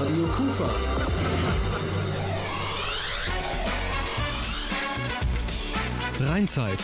[0.00, 0.68] Radio Kufa.
[6.20, 6.80] Rheinzeit.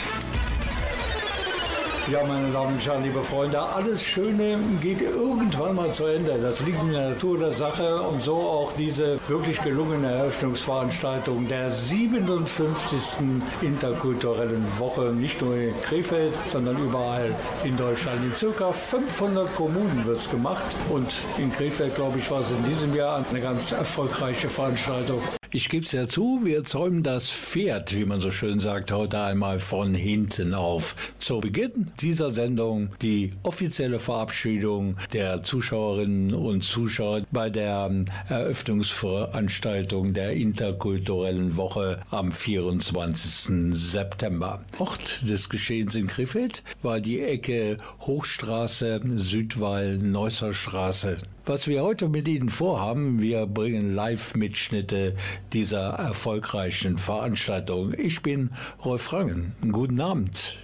[2.10, 6.38] Ja, meine Damen und Herren, liebe Freunde, alles Schöne geht irgendwann mal zu Ende.
[6.40, 11.68] Das liegt in der Natur der Sache und so auch diese wirklich gelungene Eröffnungsveranstaltung der
[11.68, 13.20] 57.
[13.60, 18.22] interkulturellen Woche, nicht nur in Krefeld, sondern überall in Deutschland.
[18.24, 22.64] In circa 500 Kommunen wird es gemacht und in Krefeld, glaube ich, war es in
[22.64, 25.20] diesem Jahr eine ganz erfolgreiche Veranstaltung.
[25.50, 29.22] Ich gebe es ja zu, wir zäumen das Pferd, wie man so schön sagt, heute
[29.22, 30.94] einmal von hinten auf.
[31.18, 37.90] Zu Beginn dieser Sendung die offizielle Verabschiedung der Zuschauerinnen und Zuschauer bei der
[38.28, 43.74] Eröffnungsveranstaltung der interkulturellen Woche am 24.
[43.74, 44.60] September.
[44.78, 51.16] Ort des Geschehens in Krefeld war die Ecke Hochstraße, Südwall, Neusser Straße.
[51.48, 55.16] Was wir heute mit Ihnen vorhaben, wir bringen Live-Mitschnitte
[55.54, 57.94] dieser erfolgreichen Veranstaltung.
[57.96, 58.50] Ich bin
[58.84, 59.54] Rolf Rangen.
[59.72, 60.58] Guten Abend.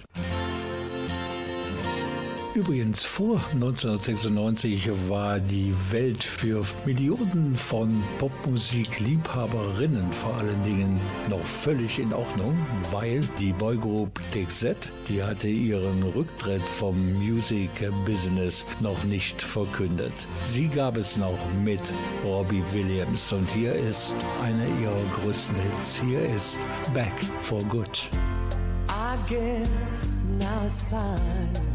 [2.55, 10.97] Übrigens, vor 1996 war die Welt für Millionen von Popmusik-Liebhaberinnen vor allen Dingen
[11.29, 12.57] noch völlig in Ordnung,
[12.91, 20.13] weil die Boygroup TXZ, die hatte ihren Rücktritt vom Music-Business noch nicht verkündet.
[20.41, 21.81] Sie gab es noch mit
[22.23, 26.01] Robbie Williams und hier ist einer ihrer größten Hits.
[26.01, 26.57] Hier ist
[26.93, 28.07] Back for Good.
[28.87, 31.74] I guess now it's time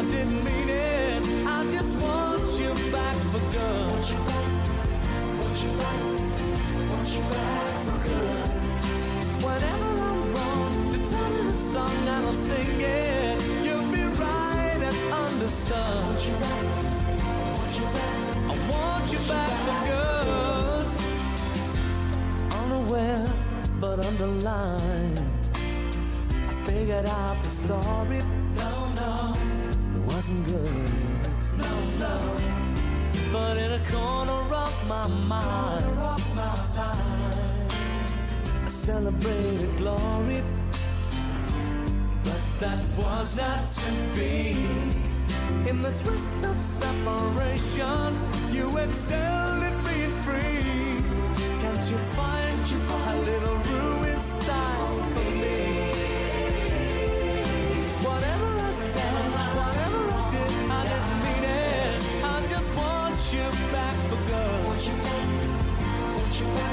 [0.00, 1.22] I didn't mean it.
[1.46, 3.90] I just want you back for good.
[3.92, 4.48] Want you back,
[5.36, 6.02] want you back,
[6.88, 8.48] want you back for good.
[9.44, 13.42] Whenever I'm wrong, just tell me the song and I'll sing it.
[13.62, 15.76] You'll be right and understood.
[15.76, 16.64] Want you back,
[17.58, 18.20] want you back.
[18.48, 20.86] I want you back for good.
[22.62, 23.28] Unaware,
[23.78, 25.20] but underlined.
[26.48, 28.39] I figured out the story
[30.20, 30.92] wasn't good.
[31.56, 32.36] No, no.
[33.32, 37.72] But in a corner of my mind, of my mind
[38.66, 40.42] I celebrated glory.
[42.22, 44.56] But that was not to be.
[45.70, 48.12] In the twist of separation,
[48.52, 49.49] you excelled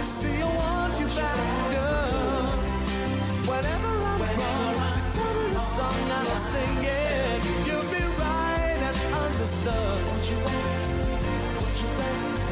[0.07, 1.35] See, I want you back,
[1.75, 2.49] girl.
[3.45, 7.67] Whenever I'm wrong, just tell me the song and I'll sing it.
[7.67, 9.75] You'll be right and understood.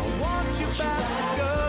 [0.04, 1.65] I want you back, girl.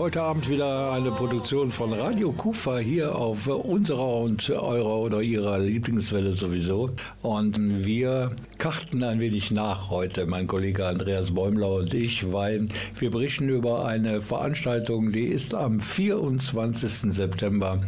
[0.00, 5.58] Heute Abend wieder eine Produktion von Radio Kufa hier auf unserer und eurer oder ihrer
[5.58, 6.88] Lieblingswelle sowieso.
[7.20, 12.66] Und wir karten ein wenig nach heute, mein Kollege Andreas Bäumler und ich, weil
[12.98, 17.10] wir berichten über eine Veranstaltung, die ist am 24.
[17.10, 17.80] September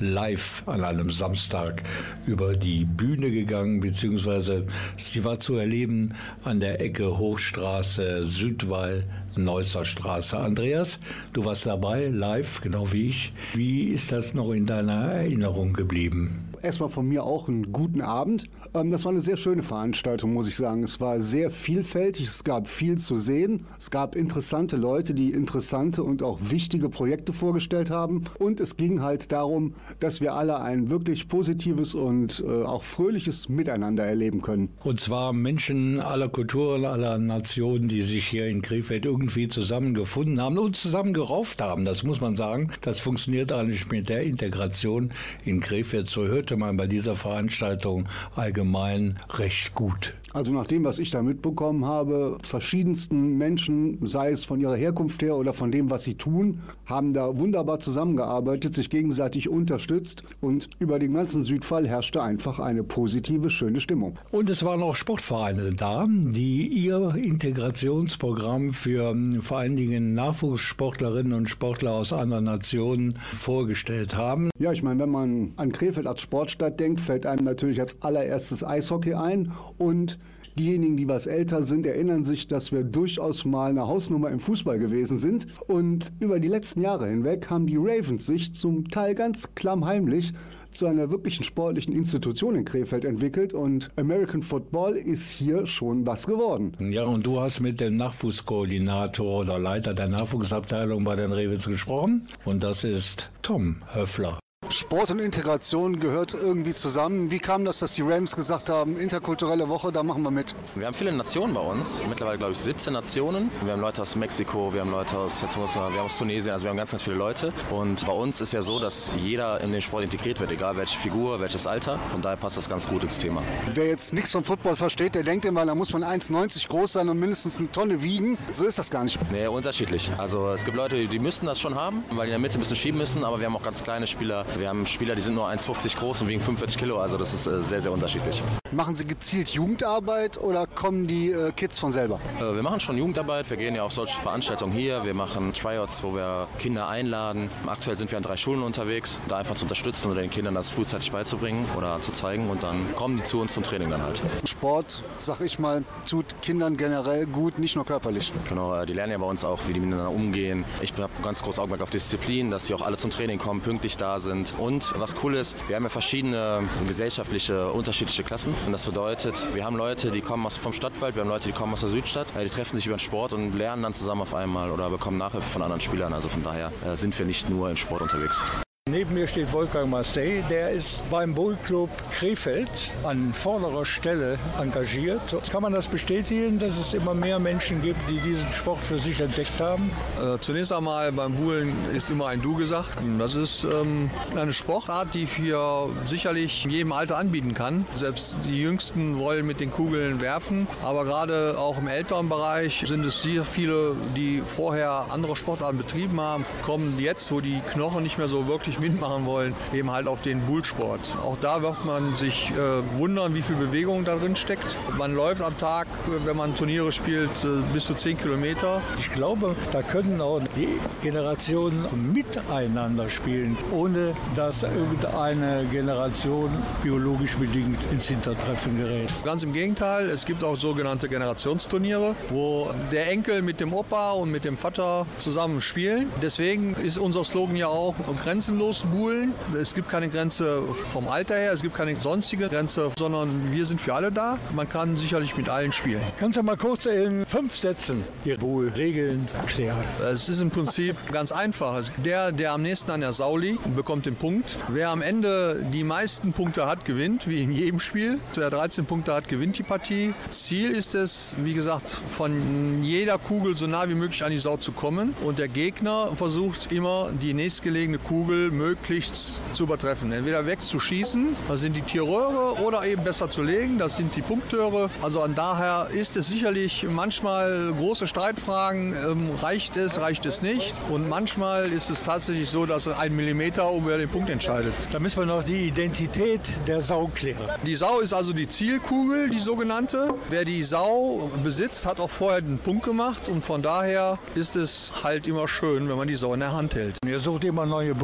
[0.00, 1.84] live an einem Samstag
[2.26, 9.04] über die Bühne gegangen, beziehungsweise sie war zu erleben an der Ecke Hochstraße, Südwall,
[9.36, 10.36] Neusser Straße.
[10.36, 10.98] Andreas,
[11.34, 13.32] du warst dabei, live, genau wie ich.
[13.54, 16.45] Wie ist das noch in deiner Erinnerung geblieben?
[16.66, 18.46] Erstmal von mir auch einen guten Abend.
[18.74, 20.82] Ähm, das war eine sehr schöne Veranstaltung, muss ich sagen.
[20.82, 23.66] Es war sehr vielfältig, es gab viel zu sehen.
[23.78, 28.24] Es gab interessante Leute, die interessante und auch wichtige Projekte vorgestellt haben.
[28.40, 33.48] Und es ging halt darum, dass wir alle ein wirklich positives und äh, auch fröhliches
[33.48, 34.70] Miteinander erleben können.
[34.82, 40.58] Und zwar Menschen aller Kulturen, aller Nationen, die sich hier in Krefeld irgendwie zusammengefunden haben
[40.58, 41.84] und zusammengerauft haben.
[41.84, 42.72] Das muss man sagen.
[42.80, 45.12] Das funktioniert eigentlich mit der Integration
[45.44, 46.10] in Krefeld.
[46.10, 50.14] So hörte man bei dieser Veranstaltung allgemein recht gut.
[50.32, 55.22] Also nach dem, was ich da mitbekommen habe, verschiedensten Menschen, sei es von ihrer Herkunft
[55.22, 60.68] her oder von dem, was sie tun, haben da wunderbar zusammengearbeitet, sich gegenseitig unterstützt und
[60.78, 64.18] über den ganzen Südfall herrschte einfach eine positive, schöne Stimmung.
[64.30, 71.32] Und es waren auch Sportvereine da, die ihr Integrationsprogramm für hm, vor allen Dingen Nachwuchssportlerinnen
[71.32, 74.50] und Sportler aus anderen Nationen vorgestellt haben.
[74.58, 78.64] Ja, ich meine, wenn man an Krefeld als Sportstadt denkt, fällt einem natürlich als allererstes
[78.64, 80.18] Eishockey ein und
[80.58, 84.78] Diejenigen, die was älter sind, erinnern sich, dass wir durchaus mal eine Hausnummer im Fußball
[84.78, 85.46] gewesen sind.
[85.66, 90.32] Und über die letzten Jahre hinweg haben die Ravens sich zum Teil ganz klammheimlich
[90.70, 96.26] zu einer wirklichen sportlichen Institution in Krefeld entwickelt und American Football ist hier schon was
[96.26, 96.72] geworden.
[96.90, 102.22] Ja, und du hast mit dem Nachwuchskoordinator oder Leiter der Nachwuchsabteilung bei den Ravens gesprochen
[102.44, 104.38] und das ist Tom Höffler.
[104.70, 107.30] Sport und Integration gehört irgendwie zusammen.
[107.30, 110.54] Wie kam das, dass die Rams gesagt haben, interkulturelle Woche, da machen wir mit?
[110.74, 113.50] Wir haben viele Nationen bei uns, mittlerweile glaube ich 17 Nationen.
[113.62, 116.18] Wir haben Leute aus Mexiko, wir haben Leute aus, jetzt muss man, wir haben aus
[116.18, 117.52] Tunesien, also wir haben ganz, ganz viele Leute.
[117.70, 120.98] Und bei uns ist ja so, dass jeder in den Sport integriert wird, egal welche
[120.98, 121.98] Figur, welches Alter.
[122.08, 123.42] Von daher passt das ganz gut ins Thema.
[123.72, 127.08] Wer jetzt nichts vom Football versteht, der denkt immer, da muss man 1,90 groß sein
[127.08, 128.36] und mindestens eine Tonne wiegen.
[128.52, 129.18] So ist das gar nicht.
[129.30, 130.10] Nee, unterschiedlich.
[130.18, 132.60] Also es gibt Leute, die müssten das schon haben, weil die in der Mitte ein
[132.60, 134.44] bisschen schieben müssen, aber wir haben auch ganz kleine Spieler.
[134.58, 137.46] Wir haben Spieler, die sind nur 1,50 groß und wiegen 45 Kilo, also das ist
[137.46, 138.42] äh, sehr, sehr unterschiedlich.
[138.72, 142.20] Machen Sie gezielt Jugendarbeit oder kommen die äh, Kids von selber?
[142.38, 146.02] Äh, wir machen schon Jugendarbeit, wir gehen ja auf solche Veranstaltungen hier, wir machen Tryouts,
[146.02, 147.50] wo wir Kinder einladen.
[147.66, 150.70] Aktuell sind wir an drei Schulen unterwegs, da einfach zu unterstützen oder den Kindern das
[150.70, 154.22] frühzeitig beizubringen oder zu zeigen und dann kommen die zu uns zum Training dann halt.
[154.44, 158.32] Sport, sag ich mal, tut Kindern generell gut, nicht nur körperlich.
[158.48, 160.64] Genau, die lernen ja bei uns auch, wie die miteinander umgehen.
[160.80, 163.96] Ich habe ganz groß Augenmerk auf Disziplin, dass sie auch alle zum Training kommen, pünktlich
[163.96, 168.54] da sind und was cool ist, wir haben ja verschiedene gesellschaftliche, unterschiedliche Klassen.
[168.66, 171.54] Und das bedeutet, wir haben Leute, die kommen aus, vom Stadtwald, wir haben Leute, die
[171.54, 172.28] kommen aus der Südstadt.
[172.40, 175.48] Die treffen sich über den Sport und lernen dann zusammen auf einmal oder bekommen Nachhilfe
[175.48, 176.12] von anderen Spielern.
[176.12, 178.42] Also von daher äh, sind wir nicht nur im Sport unterwegs.
[178.88, 182.68] Neben mir steht Wolfgang Marseille, der ist beim Boulclub Krefeld
[183.02, 185.20] an vorderer Stelle engagiert.
[185.50, 189.20] Kann man das bestätigen, dass es immer mehr Menschen gibt, die diesen Sport für sich
[189.20, 189.90] entdeckt haben?
[190.22, 192.96] Äh, zunächst einmal beim Buhlen ist immer ein Du gesagt.
[193.18, 197.86] Das ist ähm, eine Sportart, die wir sicherlich in jedem Alter anbieten kann.
[197.96, 203.04] Selbst die Jüngsten wollen mit den Kugeln werfen, aber gerade auch im älteren Bereich sind
[203.04, 208.16] es sehr viele, die vorher andere Sportarten betrieben haben, kommen jetzt, wo die Knochen nicht
[208.16, 211.00] mehr so wirklich wirklich mitmachen wollen, eben halt auf den Bullsport.
[211.22, 214.76] Auch da wird man sich äh, wundern, wie viel Bewegung da drin steckt.
[214.96, 215.86] Man läuft am Tag,
[216.24, 218.80] wenn man Turniere spielt, äh, bis zu 10 Kilometer.
[218.98, 226.50] Ich glaube, da können auch die Generationen miteinander spielen, ohne dass irgendeine Generation
[226.82, 229.12] biologisch bedingt ins Hintertreffen gerät.
[229.24, 234.30] Ganz im Gegenteil, es gibt auch sogenannte Generationsturniere, wo der Enkel mit dem Opa und
[234.30, 236.10] mit dem Vater zusammen spielen.
[236.22, 239.34] Deswegen ist unser Slogan ja auch grenzenlos buhlen.
[239.60, 243.80] Es gibt keine Grenze vom Alter her, es gibt keine sonstige Grenze, sondern wir sind
[243.80, 244.38] für alle da.
[244.54, 246.00] Man kann sicherlich mit allen spielen.
[246.18, 249.84] Kannst du mal kurz in fünf Sätzen die Buhl-Regeln erklären?
[250.10, 251.88] Es ist im Prinzip ganz einfach.
[252.04, 254.58] Der, der am nächsten an der Sau liegt, bekommt den Punkt.
[254.68, 258.18] Wer am Ende die meisten Punkte hat, gewinnt, wie in jedem Spiel.
[258.34, 260.14] Wer 13 Punkte hat, gewinnt die Partie.
[260.30, 264.56] Ziel ist es, wie gesagt, von jeder Kugel so nah wie möglich an die Sau
[264.56, 265.14] zu kommen.
[265.22, 270.12] Und der Gegner versucht immer, die nächstgelegene Kugel möglichst zu übertreffen.
[270.12, 274.90] Entweder wegzuschießen, das sind die Tierröhre, oder eben besser zu legen, das sind die Punktöre.
[275.02, 280.74] Also an daher ist es sicherlich manchmal große Streitfragen, ähm, reicht es, reicht es nicht.
[280.90, 284.74] Und manchmal ist es tatsächlich so, dass ein Millimeter über den Punkt entscheidet.
[284.92, 287.48] Da müssen wir noch die Identität der Sau klären.
[287.64, 290.14] Die Sau ist also die Zielkugel, die sogenannte.
[290.30, 294.94] Wer die Sau besitzt, hat auch vorher den Punkt gemacht und von daher ist es
[295.02, 296.98] halt immer schön, wenn man die Sau in der Hand hält.
[297.06, 297.94] Ihr sucht immer neue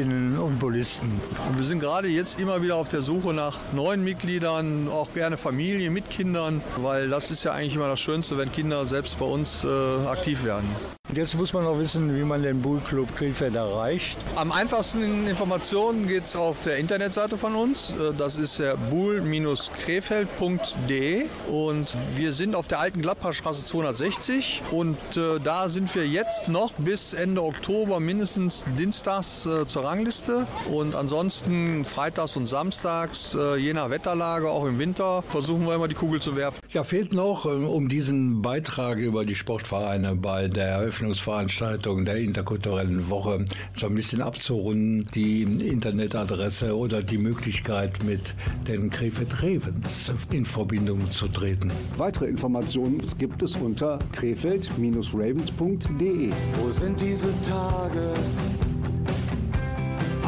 [0.00, 1.20] Bullistinnen und Bullisten.
[1.48, 5.36] Und wir sind gerade jetzt immer wieder auf der Suche nach neuen Mitgliedern, auch gerne
[5.36, 9.26] Familie mit Kindern, weil das ist ja eigentlich immer das Schönste, wenn Kinder selbst bei
[9.26, 9.68] uns äh,
[10.06, 10.68] aktiv werden.
[11.14, 14.16] Jetzt muss man noch wissen, wie man den Bullclub Krefeld erreicht.
[14.36, 17.90] Am einfachsten in Informationen geht es auf der Internetseite von uns.
[17.90, 25.40] Äh, das ist der bull-krefeld.de und wir sind auf der alten Gladbachstraße 260 und äh,
[25.42, 31.84] da sind wir jetzt noch bis Ende Oktober mindestens dienstags äh, zur Rangliste und ansonsten
[31.84, 36.20] freitags und samstags, äh, je nach Wetterlage, auch im Winter, versuchen wir immer die Kugel
[36.20, 36.60] zu werfen.
[36.70, 43.08] Ja, fehlt noch, ähm, um diesen Beitrag über die Sportvereine bei der Eröffnungsveranstaltung der interkulturellen
[43.08, 43.46] Woche
[43.76, 48.34] so ein bisschen abzurunden, die Internetadresse oder die Möglichkeit mit
[48.68, 51.72] den Krefeld Ravens in Verbindung zu treten.
[51.96, 56.30] Weitere Informationen gibt es unter krefeld-ravens.de.
[56.60, 58.14] Wo sind diese Tage,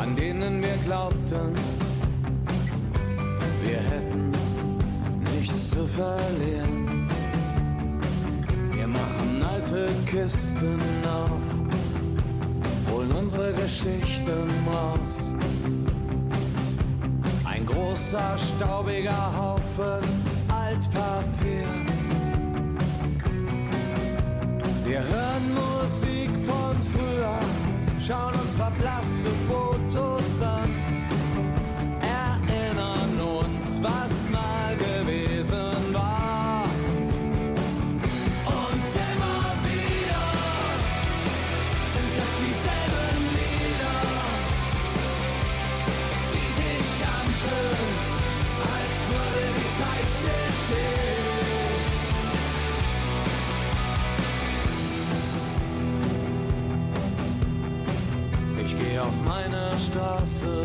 [0.02, 1.54] an denen wir glaubten,
[3.62, 4.32] wir hätten
[5.32, 7.08] nichts zu verlieren?
[8.72, 11.46] Wir machen alte Kisten auf,
[12.90, 15.32] holen unsere Geschichten raus.
[17.44, 20.04] Ein großer, staubiger Haufen
[20.48, 21.68] Altpapier.
[24.84, 27.38] Wir hören Musik von früher,
[28.06, 30.70] schauen uns verblasste Fotos an,
[32.00, 35.31] erinnern uns, was mal gewesen
[59.02, 60.62] auf meine Straße,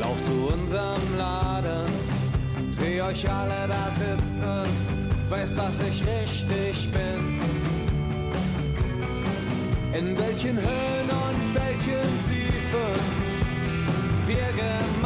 [0.00, 1.86] lauf zu unserem Laden,
[2.70, 4.68] seh euch alle da sitzen,
[5.28, 7.40] weiß, dass ich richtig bin.
[9.92, 12.96] In welchen Höhen und welchen Tiefen
[14.26, 15.05] wir gemeinsam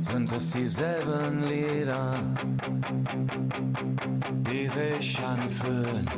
[0.00, 2.14] sind es dieselben Lieder,
[4.50, 6.08] die sich anfühlen,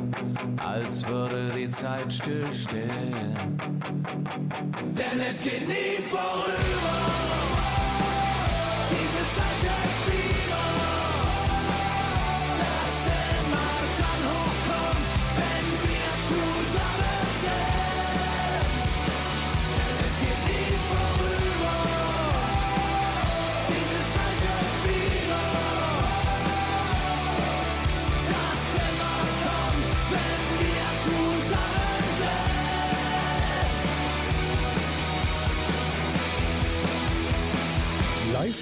[0.57, 3.57] als würde die Zeit stillstehen.
[4.93, 7.20] Denn es geht nie vorüber.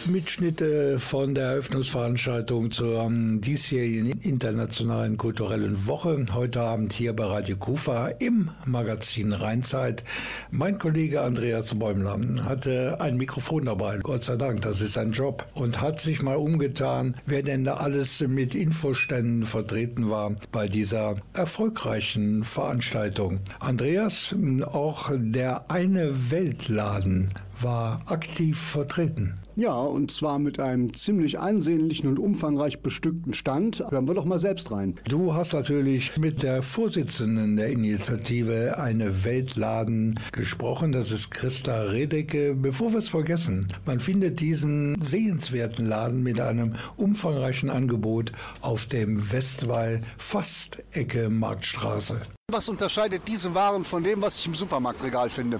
[0.09, 6.25] Mitschnitte von der Eröffnungsveranstaltung zur diesjährigen internationalen kulturellen Woche.
[6.33, 10.03] Heute Abend hier bei Radio Kufa im Magazin Rheinzeit.
[10.51, 13.97] Mein Kollege Andreas Bäumler hatte ein Mikrofon dabei.
[13.97, 15.45] Gott sei Dank, das ist sein Job.
[15.53, 21.17] Und hat sich mal umgetan, wer denn da alles mit Infoständen vertreten war bei dieser
[21.33, 23.41] erfolgreichen Veranstaltung.
[23.59, 24.35] Andreas,
[24.65, 27.27] auch der eine Weltladen
[27.61, 29.39] war aktiv vertreten.
[29.59, 33.83] Ja, und zwar mit einem ziemlich ansehnlichen und umfangreich bestückten Stand.
[33.89, 34.95] Hören wir doch mal selbst rein.
[35.09, 40.93] Du hast natürlich mit der Vorsitzenden der Initiative Eine Weltladen gesprochen.
[40.93, 42.55] Das ist Christa Redecke.
[42.55, 49.29] Bevor wir es vergessen, man findet diesen sehenswerten Laden mit einem umfangreichen Angebot auf dem
[49.29, 52.21] Westwall fast Ecke Marktstraße.
[52.49, 55.59] Was unterscheidet diese Waren von dem, was ich im Supermarktregal finde?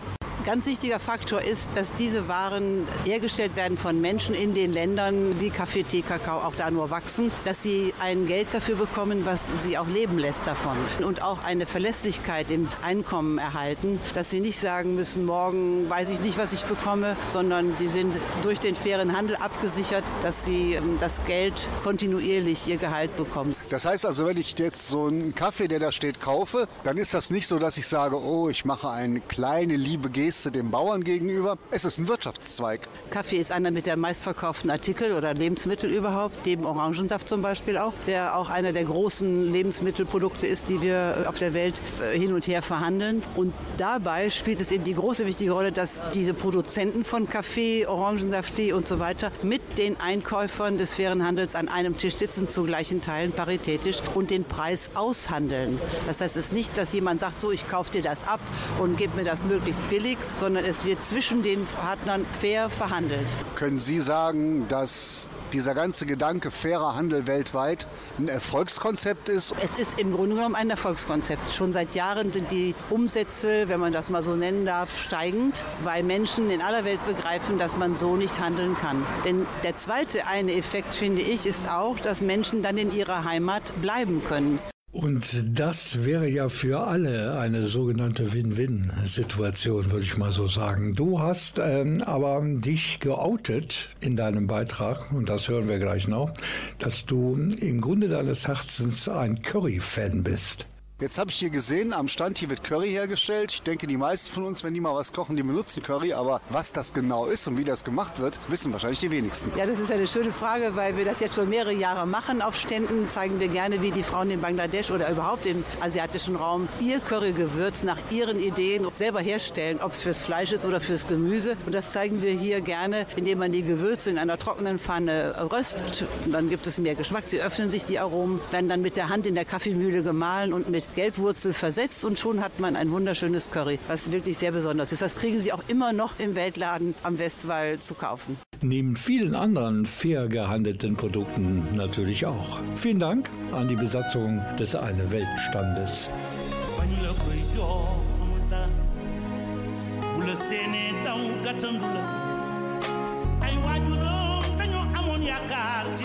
[0.50, 5.52] Ganz wichtiger Faktor ist, dass diese Waren hergestellt werden von Menschen in den Ländern wie
[5.52, 9.78] Kaffee, Tee, Kakao auch da nur wachsen, dass sie ein Geld dafür bekommen, was sie
[9.78, 10.76] auch leben lässt davon.
[11.04, 16.20] Und auch eine Verlässlichkeit im Einkommen erhalten, dass sie nicht sagen müssen, morgen weiß ich
[16.20, 20.98] nicht, was ich bekomme, sondern die sind durch den fairen Handel abgesichert, dass sie ähm,
[21.00, 23.56] das Geld kontinuierlich ihr Gehalt bekommen.
[23.70, 27.14] Das heißt also, wenn ich jetzt so einen Kaffee, der da steht, kaufe, dann ist
[27.14, 30.72] das nicht so, dass ich sage, oh, ich mache eine kleine liebe Geste Geste dem
[30.72, 31.58] Bauern gegenüber.
[31.70, 32.88] Es ist ein Wirtschaftszweig.
[33.10, 37.92] Kaffee ist einer mit der meistverkauften Artikel oder Lebensmittel überhaupt, neben Orangensaft zum Beispiel auch,
[38.08, 42.48] der auch einer der großen Lebensmittelprodukte ist, die wir auf der Welt äh, hin und
[42.48, 43.22] her verhandeln.
[43.36, 48.56] Und dabei spielt es eben die große wichtige Rolle, dass diese Produzenten von Kaffee, Orangensaft,
[48.56, 52.64] Tee und so weiter mit den Einkäufern des fairen Handels an einem Tisch sitzen, zu
[52.64, 55.82] gleichen Teilen paritätisch und den Preis aushandeln.
[56.08, 58.40] Das heißt, es ist nicht, dass jemand sagt, so ich kaufe dir das ab
[58.80, 63.28] und gib mir das möglichst billig, sondern es wird zwischen den Partnern fair verhandelt.
[63.56, 69.54] Können Sie sagen, dass dieser ganze Gedanke fairer Handel weltweit ein Erfolgskonzept ist?
[69.62, 71.52] Es ist im Grunde genommen ein Erfolgskonzept.
[71.52, 76.04] Schon seit Jahren sind die Umsätze, wenn man das mal so nennen darf, steigend, weil
[76.04, 79.06] Menschen in aller Welt begreifen, dass man so nicht handeln kann.
[79.26, 83.74] Denn der zweite eine Effekt, finde ich, ist auch, dass Menschen dann in ihrer Heimat
[83.82, 84.60] bleiben können.
[84.92, 90.96] Und das wäre ja für alle eine sogenannte Win-Win-Situation, würde ich mal so sagen.
[90.96, 96.34] Du hast ähm, aber dich geoutet in deinem Beitrag, und das hören wir gleich noch,
[96.80, 100.68] dass du im Grunde deines Herzens ein Curry-Fan bist.
[101.02, 103.54] Jetzt habe ich hier gesehen, am Stand hier wird Curry hergestellt.
[103.54, 106.12] Ich denke, die meisten von uns, wenn die mal was kochen, die benutzen Curry.
[106.12, 109.50] Aber was das genau ist und wie das gemacht wird, wissen wahrscheinlich die wenigsten.
[109.58, 112.58] Ja, das ist eine schöne Frage, weil wir das jetzt schon mehrere Jahre machen auf
[112.58, 113.08] Ständen.
[113.08, 117.84] Zeigen wir gerne, wie die Frauen in Bangladesch oder überhaupt im asiatischen Raum ihr Currygewürz
[117.84, 121.56] nach ihren Ideen selber herstellen, ob es fürs Fleisch ist oder fürs Gemüse.
[121.66, 126.04] Und das zeigen wir hier gerne, indem man die Gewürze in einer trockenen Pfanne röstet.
[126.26, 127.24] Und dann gibt es mehr Geschmack.
[127.28, 130.70] Sie öffnen sich die Aromen, werden dann mit der Hand in der Kaffeemühle gemahlen und
[130.70, 135.02] mit Gelbwurzel versetzt und schon hat man ein wunderschönes Curry, was wirklich sehr besonders ist.
[135.02, 138.38] Das kriegen Sie auch immer noch im Weltladen am Westwall zu kaufen.
[138.62, 142.60] Neben vielen anderen fair gehandelten Produkten natürlich auch.
[142.76, 146.10] Vielen Dank an die Besatzung des Eine Weltstandes.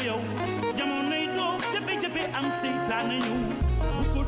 [0.05, 0.21] yow
[0.79, 3.54] jamonoy doom jafe-jafe am seytaane ko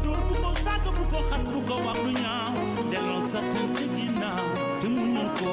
[0.06, 2.52] dóor bu ko saaga bu ko xas bu ko wax lu ñaaw
[2.90, 4.46] delloo sa xel ci ginnaaw
[4.80, 5.52] te mu ñëw ko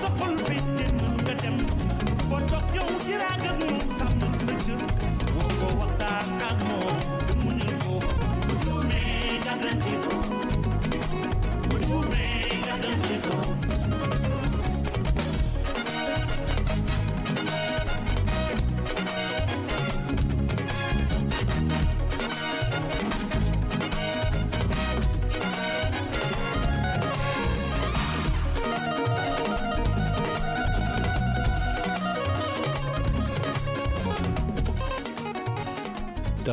[0.00, 1.56] sa xol fees te mën nga dem
[2.28, 2.90] foo toog yow
[3.98, 5.15] sàmmal sa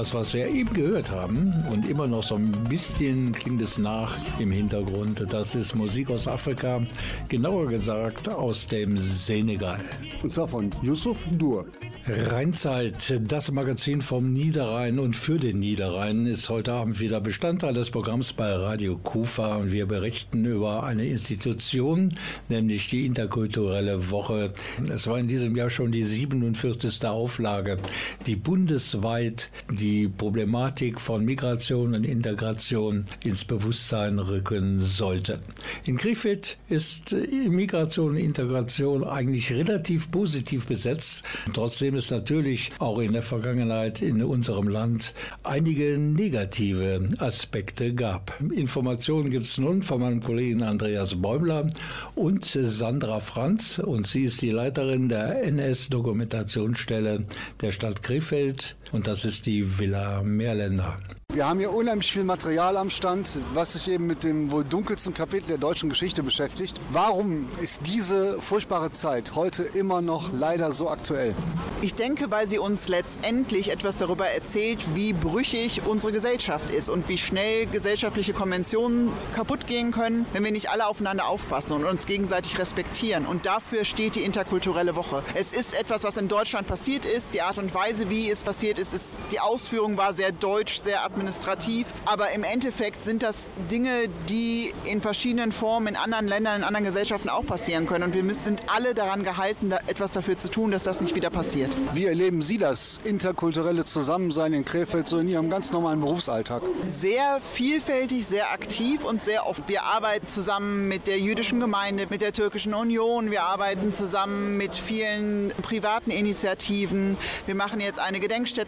[0.03, 4.13] Das, was wir eben gehört haben und immer noch so ein bisschen klingt es nach
[4.37, 6.81] im Hintergrund, das ist Musik aus Afrika,
[7.29, 9.79] genauer gesagt aus dem Senegal.
[10.21, 11.65] Und zwar von Yusuf Dur.
[12.05, 17.91] Rheinzeit, das Magazin vom Niederrhein und für den Niederrhein ist heute Abend wieder Bestandteil des
[17.91, 22.09] Programms bei Radio Kufa und wir berichten über eine Institution,
[22.49, 24.53] nämlich die Interkulturelle Woche.
[24.93, 27.05] Es war in diesem Jahr schon die 47.
[27.05, 27.77] Auflage,
[28.25, 35.39] die bundesweit die Problematik von Migration und Integration ins Bewusstsein rücken sollte.
[35.85, 37.15] In Krefeld ist
[37.47, 41.23] Migration und Integration eigentlich relativ positiv besetzt.
[41.53, 48.33] Trotzdem nachdem es natürlich auch in der Vergangenheit in unserem Land einige negative Aspekte gab.
[48.51, 51.69] Informationen gibt es nun von meinem Kollegen Andreas Bäumler
[52.15, 57.25] und Sandra Franz und sie ist die Leiterin der NS-Dokumentationsstelle
[57.61, 60.99] der Stadt Krefeld und das ist die Villa Meerländer.
[61.33, 65.15] Wir haben hier unheimlich viel Material am Stand, was sich eben mit dem wohl dunkelsten
[65.15, 66.79] Kapitel der deutschen Geschichte beschäftigt.
[66.91, 71.33] Warum ist diese furchtbare Zeit heute immer noch leider so aktuell?
[71.81, 77.09] Ich denke, weil sie uns letztendlich etwas darüber erzählt, wie brüchig unsere Gesellschaft ist und
[77.09, 82.05] wie schnell gesellschaftliche Konventionen kaputt gehen können, wenn wir nicht alle aufeinander aufpassen und uns
[82.05, 83.25] gegenseitig respektieren.
[83.25, 85.23] Und dafür steht die interkulturelle Woche.
[85.33, 87.33] Es ist etwas, was in Deutschland passiert ist.
[87.33, 91.05] Die Art und Weise, wie es passiert ist, ist die Ausführung war sehr deutsch, sehr
[91.05, 91.87] administrativ.
[92.05, 96.85] Aber im Endeffekt sind das Dinge, die in verschiedenen Formen in anderen Ländern, in anderen
[96.85, 98.03] Gesellschaften auch passieren können.
[98.03, 101.29] Und wir sind alle daran gehalten, da etwas dafür zu tun, dass das nicht wieder
[101.29, 101.75] passiert.
[101.93, 106.63] Wie erleben Sie das interkulturelle Zusammensein in Krefeld so in Ihrem ganz normalen Berufsalltag?
[106.87, 109.67] Sehr vielfältig, sehr aktiv und sehr oft.
[109.67, 113.29] Wir arbeiten zusammen mit der jüdischen Gemeinde, mit der türkischen Union.
[113.29, 117.17] Wir arbeiten zusammen mit vielen privaten Initiativen.
[117.45, 118.19] Wir machen jetzt eine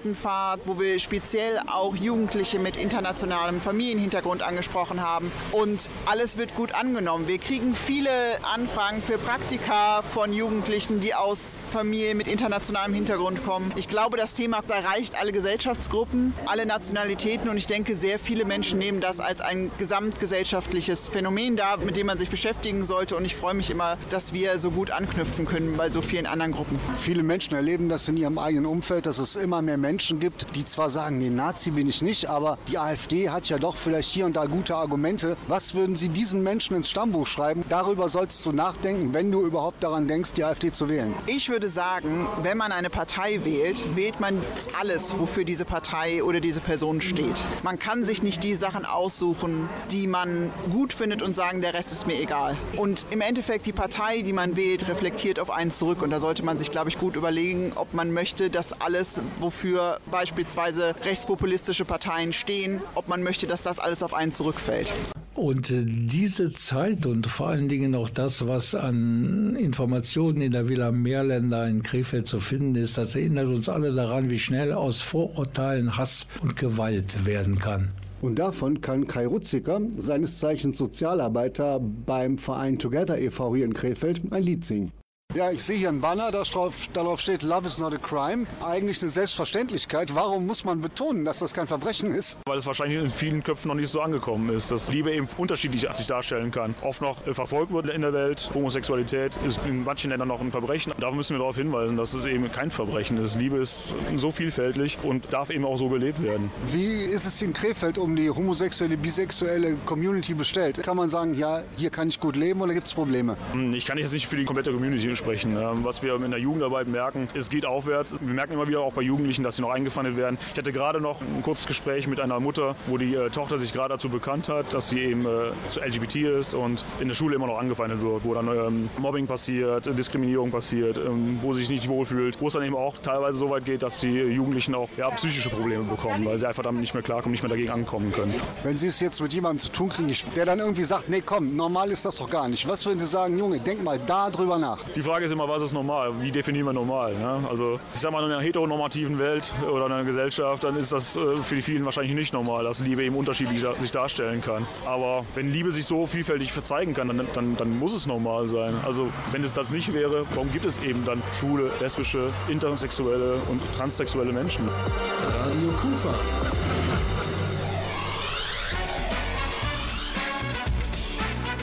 [0.05, 5.31] Gedenkstättenfahrt, wo wir speziell auch Jugendliche Jugendliche mit internationalem Familienhintergrund angesprochen haben.
[5.51, 7.27] Und alles wird gut angenommen.
[7.27, 8.09] Wir kriegen viele
[8.53, 13.71] Anfragen für Praktika von Jugendlichen, die aus Familien mit internationalem Hintergrund kommen.
[13.75, 18.79] Ich glaube, das Thema erreicht alle Gesellschaftsgruppen, alle Nationalitäten und ich denke, sehr viele Menschen
[18.79, 23.15] nehmen das als ein gesamtgesellschaftliches Phänomen dar, mit dem man sich beschäftigen sollte.
[23.15, 26.51] Und ich freue mich immer, dass wir so gut anknüpfen können bei so vielen anderen
[26.51, 26.79] Gruppen.
[26.97, 30.65] Viele Menschen erleben das in ihrem eigenen Umfeld, dass es immer mehr Menschen gibt, die
[30.65, 34.25] zwar sagen, nee, Nazi bin ich nicht, aber die AfD hat ja doch vielleicht hier
[34.25, 35.37] und da gute Argumente.
[35.47, 37.63] Was würden Sie diesen Menschen ins Stammbuch schreiben?
[37.69, 41.13] Darüber solltest du nachdenken, wenn du überhaupt daran denkst, die AfD zu wählen.
[41.27, 44.41] Ich würde sagen, wenn man eine Partei wählt, wählt man
[44.79, 47.41] alles, wofür diese Partei oder diese Person steht.
[47.63, 51.91] Man kann sich nicht die Sachen aussuchen, die man gut findet und sagen, der Rest
[51.91, 52.57] ist mir egal.
[52.77, 56.01] Und im Endeffekt die Partei, die man wählt, reflektiert auf einen zurück.
[56.01, 59.74] Und da sollte man sich, glaube ich, gut überlegen, ob man möchte, dass alles, wofür
[60.09, 64.93] beispielsweise rechtspopulistische Parteien stehen, ob man möchte, dass das alles auf einen zurückfällt.
[65.35, 70.69] Und äh, diese Zeit und vor allen Dingen auch das, was an Informationen in der
[70.69, 75.01] Villa Meerländer in Krefeld zu finden ist, das erinnert uns alle daran, wie schnell aus
[75.01, 77.89] Vorurteilen Hass und Gewalt werden kann.
[78.21, 83.55] Und davon kann Kai Rutziker, seines Zeichens Sozialarbeiter beim Verein Together e.V.
[83.55, 84.91] hier in Krefeld, ein Lied singen.
[85.35, 88.47] Ja, ich sehe hier ein Banner, darauf, darauf steht Love is not a crime.
[88.65, 90.15] Eigentlich eine Selbstverständlichkeit.
[90.15, 92.37] Warum muss man betonen, dass das kein Verbrechen ist?
[92.45, 95.85] Weil es wahrscheinlich in vielen Köpfen noch nicht so angekommen ist, dass Liebe eben unterschiedlich
[95.91, 96.73] sich darstellen kann.
[96.83, 98.49] Oft noch äh, verfolgt wird in der Welt.
[98.53, 100.93] Homosexualität ist in manchen Ländern noch ein Verbrechen.
[101.01, 103.35] Da müssen wir darauf hinweisen, dass es eben kein Verbrechen ist.
[103.35, 106.49] Liebe ist so vielfältig und darf eben auch so gelebt werden.
[106.71, 110.81] Wie ist es in Krefeld um die homosexuelle, bisexuelle Community bestellt?
[110.81, 113.35] Kann man sagen, ja, hier kann ich gut leben oder gibt es Probleme?
[113.73, 115.57] Ich kann jetzt nicht für die komplette Community sprechen.
[115.57, 118.15] Ähm, was wir in der Jugendarbeit merken, es geht aufwärts.
[118.21, 120.37] Wir merken immer wieder auch bei Jugendlichen, dass sie noch eingefangen werden.
[120.51, 123.73] Ich hatte gerade noch ein kurzes Gespräch mit einer Mutter, wo die äh, Tochter sich
[123.73, 127.35] gerade dazu bekannt hat, dass sie eben äh, zu LGBT ist und in der Schule
[127.35, 131.69] immer noch angefeindet wird, wo dann ähm, Mobbing passiert, Diskriminierung passiert, ähm, wo sie sich
[131.69, 134.89] nicht wohlfühlt, wo es dann eben auch teilweise so weit geht, dass die Jugendlichen auch
[134.97, 138.11] ja, psychische Probleme bekommen, weil sie einfach damit nicht mehr klarkommen, nicht mehr dagegen ankommen
[138.11, 138.33] können.
[138.63, 141.55] Wenn Sie es jetzt mit jemandem zu tun kriegen, der dann irgendwie sagt, nee komm,
[141.55, 142.67] normal ist das doch gar nicht.
[142.67, 144.83] Was würden Sie sagen, Junge, denk mal da drüber nach.
[144.95, 146.19] Die Frage ist immer, was ist normal?
[146.19, 147.13] Wie definieren wir normal?
[147.13, 147.47] Ne?
[147.47, 151.15] Also ich sag mal, in einer heteronormativen Welt oder in einer Gesellschaft, dann ist das
[151.15, 154.65] äh, für die vielen wahrscheinlich nicht normal, dass Liebe eben unterschiedlich sich darstellen kann.
[154.83, 158.73] Aber wenn Liebe sich so vielfältig verzeigen kann, dann, dann, dann muss es normal sein.
[158.83, 163.61] Also wenn es das nicht wäre, warum gibt es eben dann schwule, lesbische, intersexuelle und
[163.77, 164.67] transsexuelle Menschen?
[164.67, 166.15] Radio Kufa.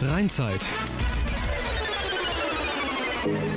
[0.00, 0.60] Rheinzeit.
[3.24, 3.51] Bei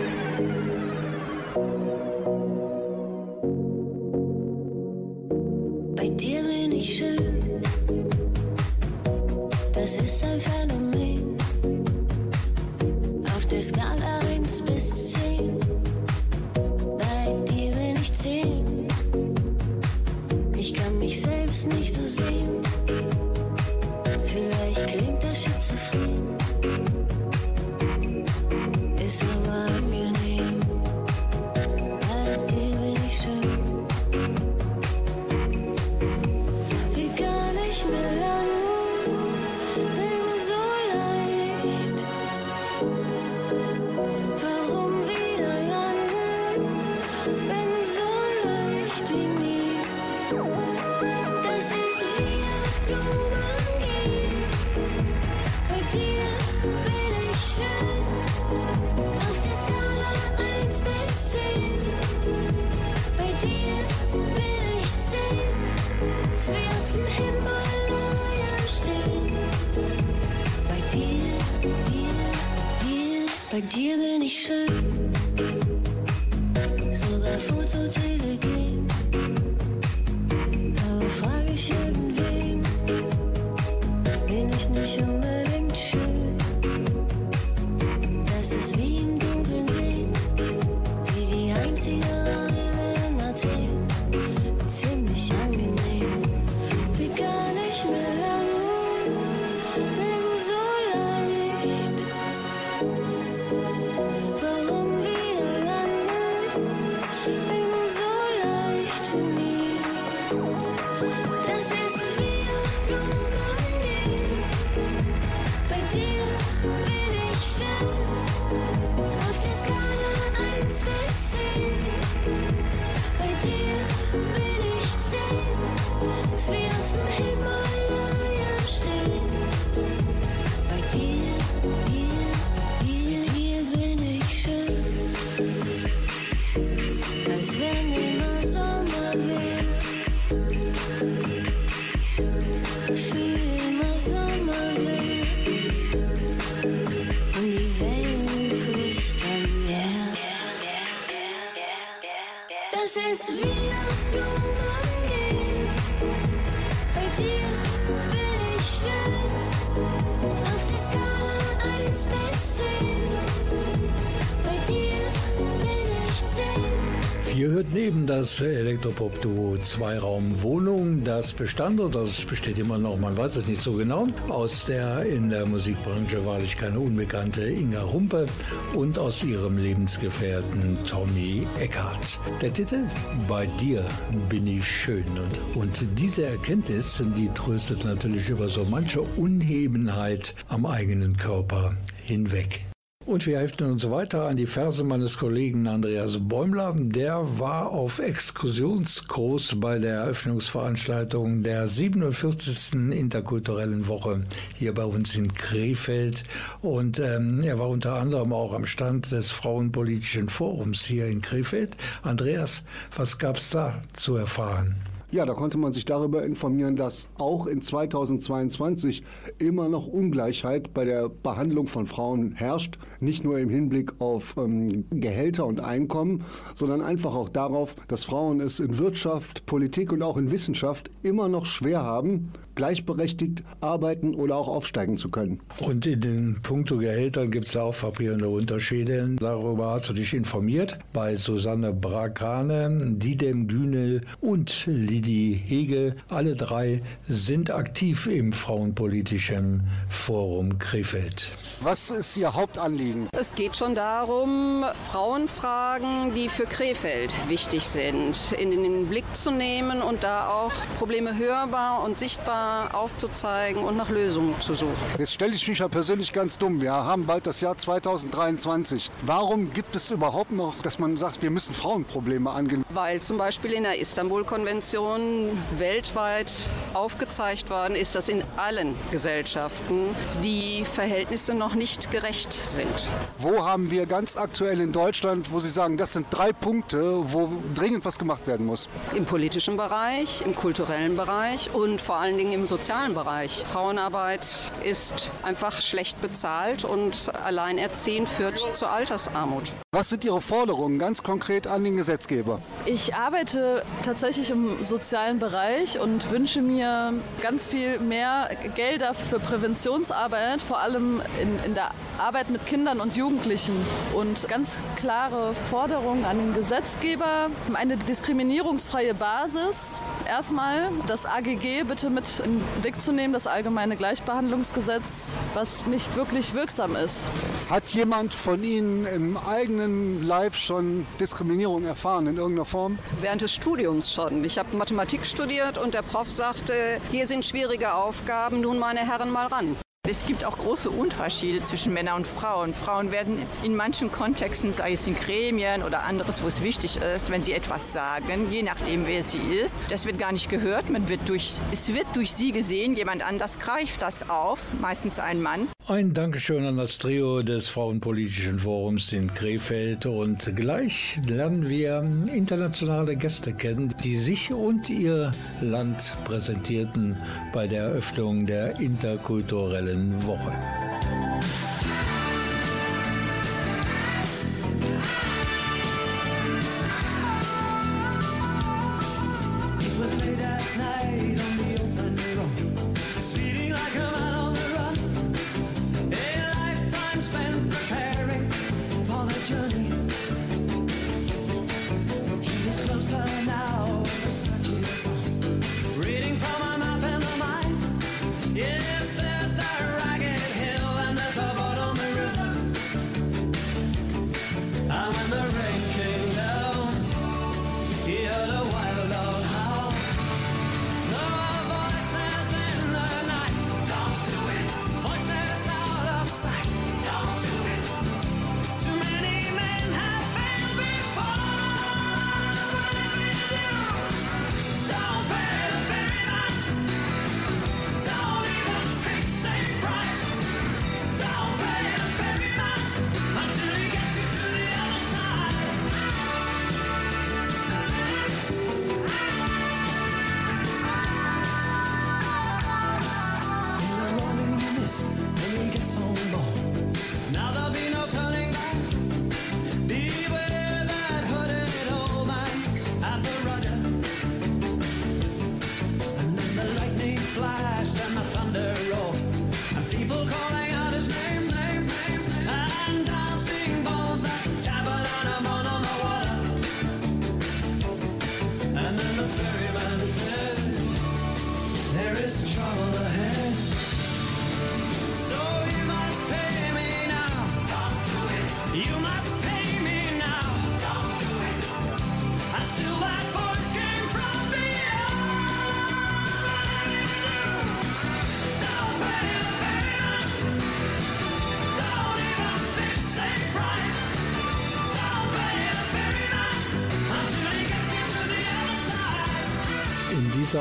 [168.42, 171.04] Elektropop-Duo Zweiraum Wohnung.
[171.04, 175.04] Das bestand oder das besteht immer noch, man weiß es nicht so genau, aus der
[175.06, 178.26] in der Musikbranche wahrlich keine unbekannte Inga Humpe
[178.74, 182.20] und aus ihrem Lebensgefährten Tommy Eckhardt.
[182.42, 182.80] Der Titel
[183.28, 183.86] Bei dir
[184.28, 185.06] bin ich schön.
[185.06, 192.65] Und, und diese Erkenntnis, die tröstet natürlich über so manche Unhebenheit am eigenen Körper hinweg.
[193.06, 196.74] Und wir heften uns weiter an die Verse meines Kollegen Andreas Bäumler.
[196.76, 202.74] Der war auf Exkursionskurs bei der Eröffnungsveranstaltung der 47.
[202.92, 204.24] Interkulturellen Woche
[204.56, 206.24] hier bei uns in Krefeld.
[206.64, 211.78] Und ähm, er war unter anderem auch am Stand des Frauenpolitischen Forums hier in Krefeld.
[212.02, 212.64] Andreas,
[212.96, 214.78] was gab es da zu erfahren?
[215.16, 219.02] Ja, da konnte man sich darüber informieren, dass auch in 2022
[219.38, 222.78] immer noch Ungleichheit bei der Behandlung von Frauen herrscht.
[223.00, 228.42] Nicht nur im Hinblick auf ähm, Gehälter und Einkommen, sondern einfach auch darauf, dass Frauen
[228.42, 234.38] es in Wirtschaft, Politik und auch in Wissenschaft immer noch schwer haben, gleichberechtigt arbeiten oder
[234.38, 235.42] auch aufsteigen zu können.
[235.60, 239.16] Und in den Punkto Gehältern gibt es auch frappierende Unterschiede.
[239.20, 245.96] Darüber hast du dich informiert bei Susanne Brakane, Didem Günel und Lidi Hege.
[246.10, 251.32] Alle drei sind aktiv im Frauenpolitischen Forum Krefeld.
[251.62, 253.10] Was ist Ihr Hauptanliegen?
[253.12, 259.82] Es geht schon darum, Frauenfragen, die für Krefeld wichtig sind, in den Blick zu nehmen
[259.82, 264.76] und da auch Probleme hörbar und sichtbar aufzuzeigen und nach Lösungen zu suchen.
[264.98, 266.62] Jetzt stelle ich mich ja persönlich ganz dumm.
[266.62, 268.92] Wir haben bald das Jahr 2023.
[269.06, 272.64] Warum gibt es überhaupt noch, dass man sagt, wir müssen Frauenprobleme angehen?
[272.70, 276.32] Weil zum Beispiel in der Istanbul-Konvention weltweit
[276.74, 282.90] aufgezeigt worden ist, dass in allen Gesellschaften die Verhältnisse noch nicht gerecht sind.
[283.18, 287.30] Wo haben wir ganz aktuell in Deutschland, wo Sie sagen, das sind drei Punkte, wo
[287.54, 288.70] dringend was gemacht werden muss?
[288.94, 293.44] Im politischen Bereich, im kulturellen Bereich und vor allen Dingen im sozialen Bereich.
[293.46, 294.28] Frauenarbeit
[294.64, 299.54] ist einfach schlecht bezahlt und Alleinerziehen führt zur Altersarmut.
[299.72, 302.42] Was sind Ihre Forderungen ganz konkret an den Gesetzgeber?
[302.66, 310.42] Ich arbeite tatsächlich im sozialen Bereich und wünsche mir ganz viel mehr Gelder für Präventionsarbeit,
[310.42, 313.56] vor allem in, in der Arbeit mit Kindern und Jugendlichen.
[313.94, 319.80] Und ganz klare Forderungen an den Gesetzgeber, eine diskriminierungsfreie Basis.
[320.08, 325.96] Erstmal das AGG bitte mit in den Blick zu nehmen, das Allgemeine Gleichbehandlungsgesetz, was nicht
[325.96, 327.08] wirklich wirksam ist.
[327.50, 332.80] Hat jemand von Ihnen im eigenen Leib schon Diskriminierung erfahren in irgendeiner Form?
[333.02, 334.24] Während des Studiums schon.
[334.24, 336.54] Ich habe Mathematik studiert und der Prof sagte,
[336.92, 339.58] hier sind schwierige Aufgaben, nun meine Herren mal ran.
[339.88, 342.54] Es gibt auch große Unterschiede zwischen Männern und Frauen.
[342.54, 347.12] Frauen werden in manchen Kontexten, sei es in Gremien oder anderes, wo es wichtig ist,
[347.12, 350.72] wenn sie etwas sagen, je nachdem wer sie ist, das wird gar nicht gehört.
[350.72, 355.22] Man wird durch, es wird durch sie gesehen, jemand anders greift das auf, meistens ein
[355.22, 355.50] Mann.
[355.68, 362.96] Ein Dankeschön an das Trio des Frauenpolitischen Forums in Krefeld und gleich lernen wir internationale
[362.96, 366.96] Gäste kennen, die sich und ihr Land präsentierten
[367.34, 371.45] bei der Eröffnung der interkulturellen Woche.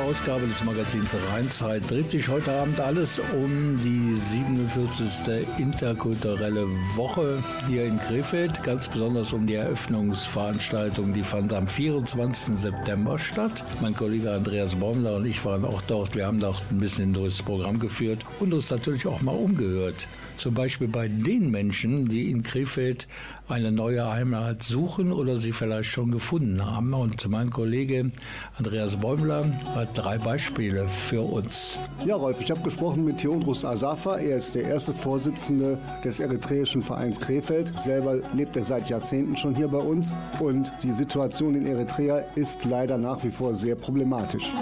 [0.00, 5.46] Ausgabe des Magazins Rheinzeit dreht sich heute Abend alles um die 47.
[5.58, 12.56] interkulturelle Woche hier in Krefeld, ganz besonders um die Eröffnungsveranstaltung, die fand am 24.
[12.56, 13.62] September statt.
[13.82, 16.16] Mein Kollege Andreas Baumler und ich waren auch dort.
[16.16, 20.08] Wir haben dort ein bisschen durchs Programm geführt und uns natürlich auch mal umgehört.
[20.36, 23.06] Zum Beispiel bei den Menschen, die in Krefeld
[23.48, 26.92] eine neue Heimat suchen oder sie vielleicht schon gefunden haben.
[26.94, 28.10] Und mein Kollege
[28.58, 31.78] Andreas Bäumler hat drei Beispiele für uns.
[32.04, 34.13] Ja, Rolf, ich habe gesprochen mit Theodros Asafa.
[34.20, 37.72] Er ist der erste Vorsitzende des eritreischen Vereins Krefeld.
[37.78, 40.14] Selber lebt er seit Jahrzehnten schon hier bei uns.
[40.40, 44.52] Und die Situation in Eritrea ist leider nach wie vor sehr problematisch.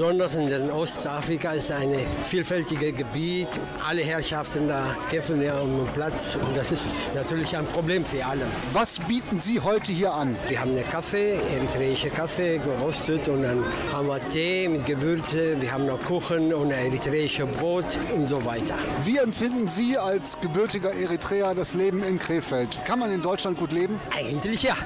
[0.00, 3.48] Besonders in Ostafrika ist ein vielfältiges Gebiet.
[3.86, 8.24] Alle Herrschaften da kämpfen ja um den Platz und das ist natürlich ein Problem für
[8.24, 8.46] alle.
[8.72, 10.36] Was bieten Sie heute hier an?
[10.48, 15.70] Wir haben einen Kaffee, eritreischen Kaffee gerostet und dann haben wir Tee mit Gewürze, wir
[15.70, 17.84] haben noch Kuchen und eritreisches Brot
[18.14, 18.76] und so weiter.
[19.04, 22.82] Wie empfinden Sie als gebürtiger Eritreer das Leben in Krefeld?
[22.86, 24.00] Kann man in Deutschland gut leben?
[24.16, 24.76] Eigentlich ja.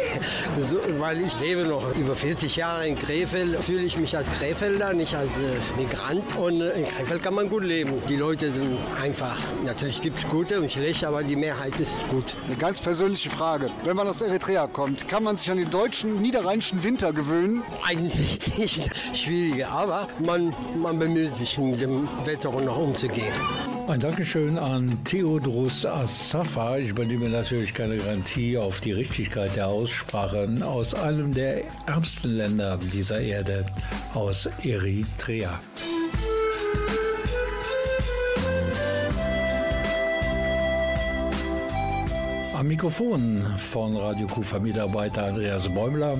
[0.66, 4.61] so, weil ich lebe noch über 40 Jahre in Krefeld, fühle ich mich als Krefeld
[4.62, 6.36] Krefelder, nicht als äh, Migrant.
[6.36, 8.00] Und äh, in Krefeld kann man gut leben.
[8.08, 9.36] Die Leute sind einfach.
[9.64, 12.36] Natürlich gibt es gute und schlechte, aber die Mehrheit ist gut.
[12.46, 13.70] Eine ganz persönliche Frage.
[13.82, 17.64] Wenn man aus Eritrea kommt, kann man sich an den deutschen niederrheinischen Winter gewöhnen?
[17.84, 18.88] Eigentlich nicht.
[19.16, 23.34] Schwieriger, aber man, man bemüht sich, mit dem Wetter noch umzugehen.
[23.88, 26.78] Ein Dankeschön an Theodros Asafa.
[26.78, 32.78] Ich übernehme natürlich keine Garantie auf die Richtigkeit der Aussprachen aus einem der ärmsten Länder
[32.92, 33.66] dieser Erde,
[34.14, 35.60] aus Eritrea.
[42.54, 46.18] Am Mikrofon von Radio Kufa Mitarbeiter Andreas Bäumler.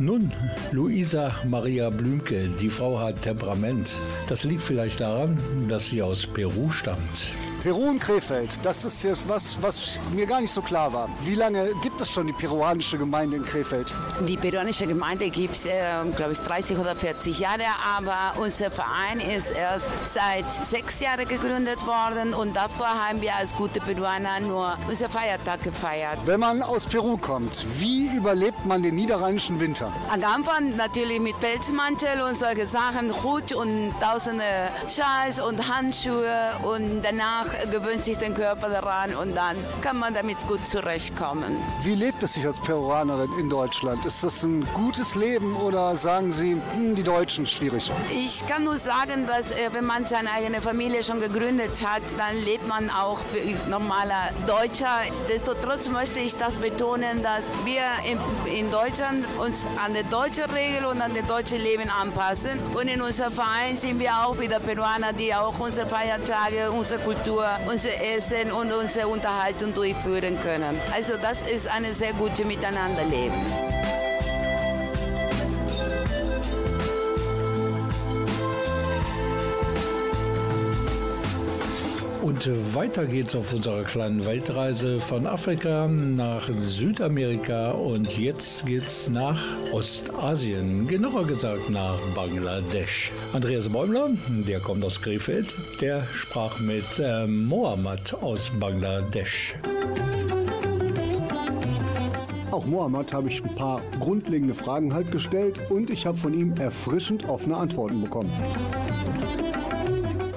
[0.00, 0.32] Nun,
[0.72, 4.00] Luisa Maria Blümke, die Frau hat Temperament.
[4.26, 7.28] Das liegt vielleicht daran, dass sie aus Peru stammt.
[7.64, 11.08] Peru und Krefeld, das ist jetzt was, was mir gar nicht so klar war.
[11.22, 13.90] Wie lange gibt es schon die peruanische Gemeinde in Krefeld?
[14.28, 15.72] Die peruanische Gemeinde gibt es, äh,
[16.14, 17.64] glaube ich, 30 oder 40 Jahre,
[17.96, 23.54] aber unser Verein ist erst seit sechs Jahren gegründet worden und davor haben wir als
[23.54, 26.18] gute Peruaner nur unser Feiertag gefeiert.
[26.26, 29.90] Wenn man aus Peru kommt, wie überlebt man den niederrheinischen Winter?
[30.12, 34.44] Am Anfang natürlich mit Pelzmantel und solche Sachen, Hut und tausende
[34.86, 40.38] Schals und Handschuhe und danach gewöhnt sich den Körper daran und dann kann man damit
[40.46, 41.56] gut zurechtkommen.
[41.82, 44.04] Wie lebt es sich als Peruanerin in Deutschland?
[44.04, 47.90] Ist das ein gutes Leben oder sagen Sie, hm, die Deutschen schwierig?
[48.10, 52.36] Ich kann nur sagen, dass äh, wenn man seine eigene Familie schon gegründet hat, dann
[52.44, 55.02] lebt man auch wie normaler Deutscher.
[55.28, 57.82] Destotrotz möchte ich das betonen, dass wir
[58.52, 62.58] in Deutschland uns an die deutsche Regel und an das deutsche Leben anpassen.
[62.74, 67.43] Und in unserem Verein sind wir auch wieder Peruaner, die auch unsere Feiertage, unsere Kultur,
[67.66, 70.80] unser Essen und unsere Unterhaltung durchführen können.
[70.94, 74.03] Also das ist eine sehr gute Miteinanderleben.
[82.46, 89.40] Und weiter geht's auf unserer kleinen Weltreise von Afrika nach Südamerika und jetzt geht's nach
[89.72, 93.12] Ostasien, genauer gesagt nach Bangladesch.
[93.32, 94.10] Andreas Bäumler,
[94.46, 99.54] der kommt aus Krefeld, der sprach mit äh, Mohammed aus Bangladesch.
[102.50, 106.52] Auch Mohammed habe ich ein paar grundlegende Fragen halt gestellt und ich habe von ihm
[106.58, 108.30] erfrischend offene Antworten bekommen.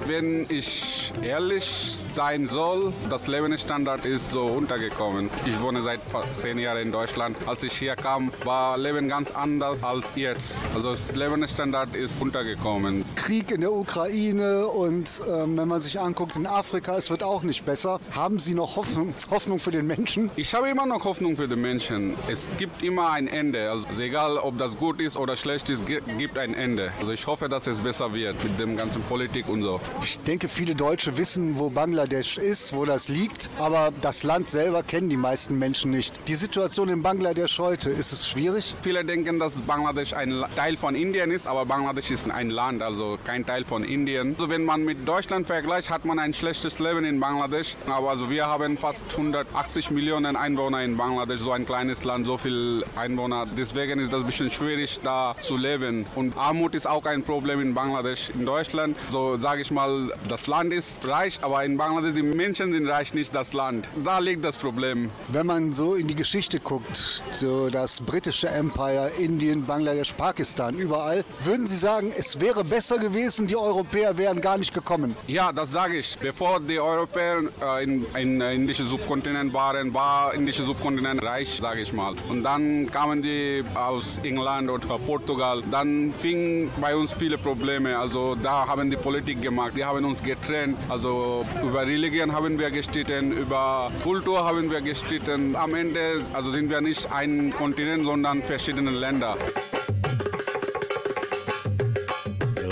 [0.06, 5.30] Wenn ich ehrlich sein soll, das Lebensstandard ist so untergekommen.
[5.46, 6.00] Ich wohne seit
[6.32, 7.36] zehn Jahren in Deutschland.
[7.46, 10.56] Als ich hier kam, war Leben ganz anders als jetzt.
[10.74, 13.04] Also das Lebensstandard ist untergekommen.
[13.14, 17.44] Krieg in der Ukraine und ähm, wenn man sich anguckt in Afrika, es wird auch
[17.44, 18.00] nicht besser.
[18.10, 20.28] Haben Sie noch Hoffnung, Hoffnung für den Menschen?
[20.34, 22.16] Ich habe immer noch Hoffnung für den Menschen.
[22.28, 23.70] Es gibt immer ein Ende.
[23.70, 26.90] Also egal, ob das gut ist oder schlecht ist, gibt ein Ende.
[26.98, 29.80] Also ich hoffe, dass es besser wird mit dem ganzen Politik und so.
[30.02, 34.82] Ich denke, viele Deutsche wissen, wo Bangladesch ist, wo das liegt, aber das Land selber
[34.82, 36.18] kennen die meisten Menschen nicht.
[36.26, 38.74] Die Situation in Bangladesch heute, ist es schwierig?
[38.82, 43.18] Viele denken, dass Bangladesch ein Teil von Indien ist, aber Bangladesch ist ein Land, also
[43.24, 44.34] kein Teil von Indien.
[44.38, 47.76] Also wenn man mit Deutschland vergleicht, hat man ein schlechtes Leben in Bangladesch.
[47.86, 52.38] Aber also wir haben fast 180 Millionen Einwohner in Bangladesch, so ein kleines Land, so
[52.38, 53.46] viele Einwohner.
[53.46, 56.06] Deswegen ist das ein bisschen schwierig, da zu leben.
[56.14, 58.30] Und Armut ist auch ein Problem in Bangladesch.
[58.30, 62.22] In Deutschland, so sage ich mal, das Land ist reich, aber in Bangladesch Bangladesch, die
[62.22, 63.88] Menschen sind reich, nicht das Land.
[64.04, 65.10] Da liegt das Problem.
[65.28, 71.24] Wenn man so in die Geschichte guckt, so das britische Empire, Indien, Bangladesch, Pakistan, überall,
[71.42, 75.16] würden Sie sagen, es wäre besser gewesen, die Europäer wären gar nicht gekommen?
[75.26, 76.16] Ja, das sage ich.
[76.18, 81.92] Bevor die Europäer äh, in, in indische Subkontinent waren, war indische Subkontinent reich, sage ich
[81.92, 82.14] mal.
[82.28, 85.62] Und dann kamen die aus England oder Portugal.
[85.70, 87.98] Dann fingen bei uns viele Probleme.
[87.98, 89.72] Also da haben die Politik gemacht.
[89.76, 90.76] Die haben uns getrennt.
[90.88, 95.54] Also über Religion haben wir gestritten, über Kultur haben wir gestritten.
[95.56, 99.36] Am Ende also sind wir nicht ein Kontinent, sondern verschiedene Länder.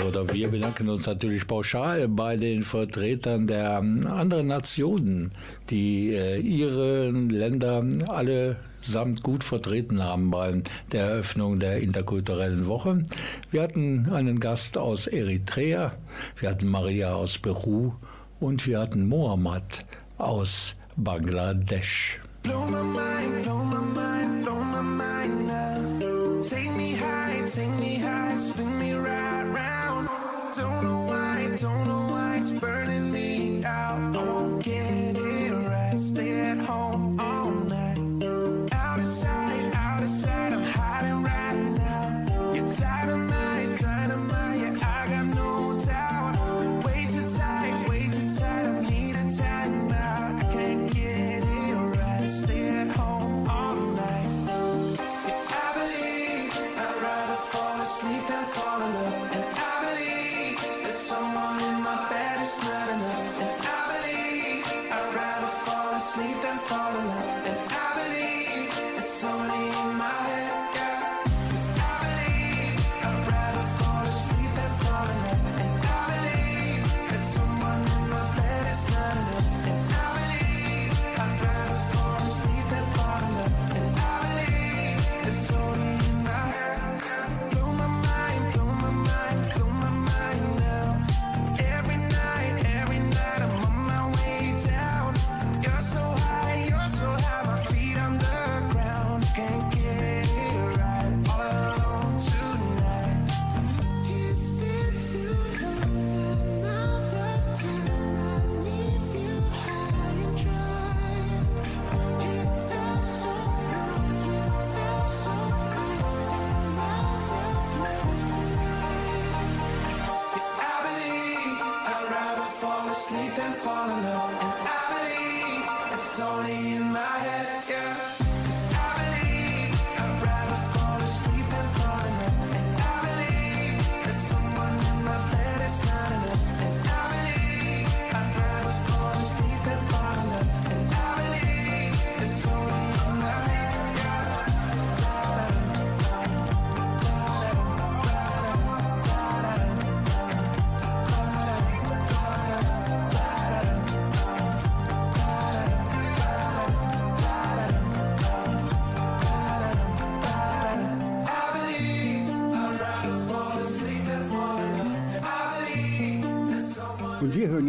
[0.07, 5.31] Oder wir bedanken uns natürlich pauschal bei den Vertretern der anderen Nationen,
[5.69, 13.03] die äh, ihre Länder allesamt gut vertreten haben bei der Eröffnung der interkulturellen Woche.
[13.51, 15.91] Wir hatten einen Gast aus Eritrea,
[16.39, 17.91] wir hatten Maria aus Peru
[18.39, 19.85] und wir hatten Mohammed
[20.17, 22.19] aus Bangladesch.
[22.43, 24.56] Blow my mind, blow my mind, blow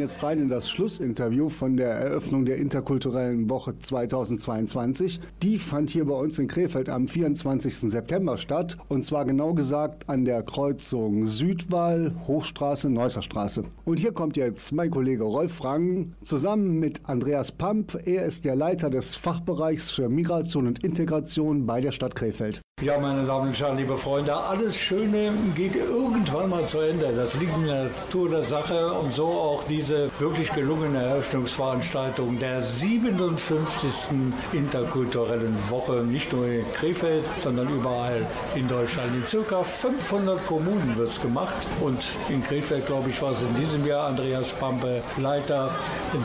[0.08, 5.20] jetzt rein in das Schlussinterview von der Eröffnung der interkulturellen Woche 2022.
[5.42, 7.76] Die fand hier bei uns in Krefeld am 24.
[7.90, 8.78] September statt.
[8.88, 13.64] Und zwar genau gesagt an der Kreuzung Südwall, Hochstraße, Neusser Straße.
[13.84, 17.98] Und hier kommt jetzt mein Kollege Rolf Rang zusammen mit Andreas Pamp.
[18.06, 22.62] Er ist der Leiter des Fachbereichs für Migration und Integration bei der Stadt Krefeld.
[22.80, 27.12] Ja, meine Damen und Herren, liebe Freunde, alles Schöne geht irgendwann mal zu Ende.
[27.12, 32.60] Das liegt in der Natur der Sache und so auch diese wirklich gelungene Eröffnungsveranstaltung der
[32.60, 33.92] 57.
[34.52, 38.24] interkulturellen Woche, nicht nur in Krefeld, sondern überall
[38.54, 39.12] in Deutschland.
[39.12, 43.56] In circa 500 Kommunen wird es gemacht und in Krefeld, glaube ich, war es in
[43.56, 45.74] diesem Jahr Andreas Pampe, Leiter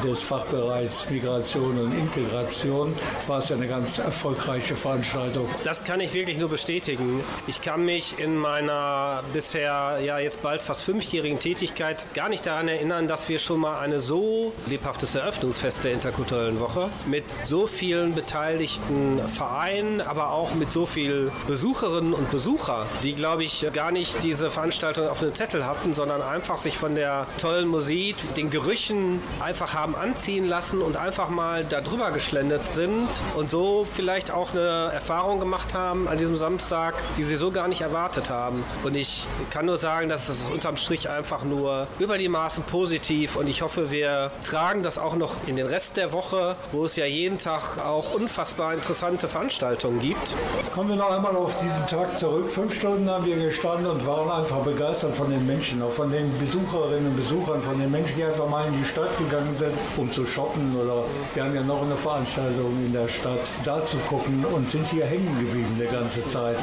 [0.04, 2.94] des Fachbereichs Migration und Integration,
[3.26, 5.48] war es eine ganz erfolgreiche Veranstaltung.
[5.64, 7.24] Das kann ich wirklich nur bestätigen.
[7.48, 12.68] Ich kann mich in meiner bisher ja jetzt bald fast fünfjährigen Tätigkeit gar nicht daran
[12.68, 18.16] erinnern, dass wir schon mal eine so lebhaftes Eröffnungsfest der interkulturellen Woche mit so vielen
[18.16, 24.24] beteiligten Vereinen, aber auch mit so vielen Besucherinnen und Besucher, die glaube ich gar nicht
[24.24, 29.22] diese Veranstaltung auf dem Zettel hatten, sondern einfach sich von der tollen Musik, den Gerüchen
[29.40, 34.52] einfach haben anziehen lassen und einfach mal da drüber geschlendert sind und so vielleicht auch
[34.52, 38.64] eine Erfahrung gemacht haben an diesem diesem Samstag, die sie so gar nicht erwartet haben.
[38.84, 43.36] Und ich kann nur sagen, dass es unterm Strich einfach nur über die Maßen positiv
[43.36, 46.96] und ich hoffe, wir tragen das auch noch in den Rest der Woche, wo es
[46.96, 50.36] ja jeden Tag auch unfassbar interessante Veranstaltungen gibt.
[50.74, 52.50] Kommen wir noch einmal auf diesen Tag zurück.
[52.50, 56.36] Fünf Stunden haben wir gestanden und waren einfach begeistert von den Menschen, auch von den
[56.40, 60.12] Besucherinnen und Besuchern, von den Menschen, die einfach mal in die Stadt gegangen sind, um
[60.12, 61.04] zu shoppen oder
[61.34, 65.06] wir haben ja noch eine Veranstaltung in der Stadt, da zu gucken und sind hier
[65.06, 66.58] hängen geblieben die ganze Zeit.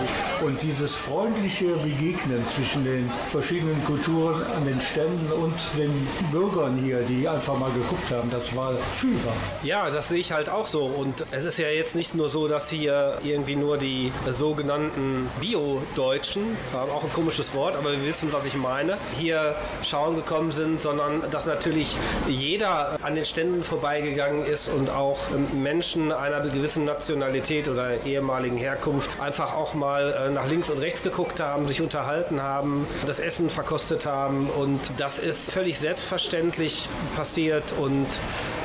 [0.45, 7.03] Und dieses freundliche Begegnen zwischen den verschiedenen Kulturen an den Ständen und den Bürgern hier,
[7.03, 9.35] die einfach mal geguckt haben, das war fühlbar.
[9.63, 10.85] Ja, das sehe ich halt auch so.
[10.85, 16.43] Und es ist ja jetzt nicht nur so, dass hier irgendwie nur die sogenannten Bio-Deutschen,
[16.75, 21.23] auch ein komisches Wort, aber wir wissen, was ich meine, hier schauen gekommen sind, sondern
[21.31, 21.97] dass natürlich
[22.29, 25.19] jeder an den Ständen vorbeigegangen ist und auch
[25.55, 31.03] Menschen einer gewissen Nationalität oder ehemaligen Herkunft einfach auch mal äh, nach links und rechts
[31.03, 34.49] geguckt haben, sich unterhalten haben, das Essen verkostet haben.
[34.51, 37.73] Und das ist völlig selbstverständlich passiert.
[37.79, 38.07] Und